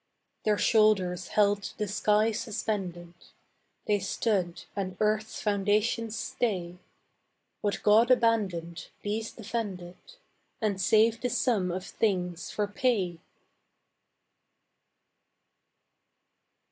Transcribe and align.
Their 0.45 0.57
shoulders 0.57 1.27
held 1.27 1.73
the 1.77 1.87
sky 1.87 2.31
suspended; 2.31 3.13
They 3.85 3.99
stood, 3.99 4.63
and 4.75 4.97
earth's 4.99 5.39
foundations 5.39 6.15
stay; 6.17 6.77
What 7.61 7.83
God 7.83 8.09
abandoned, 8.09 8.87
these 9.03 9.31
defended, 9.31 9.97
And 10.59 10.81
saved 10.81 11.21
the 11.21 11.29
sum 11.29 11.69
of 11.71 11.85
things 11.85 12.49
for 12.49 12.65
pay. 12.65 13.19